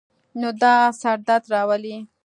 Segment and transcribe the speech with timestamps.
[0.39, 1.97] نو دا سر درد راولی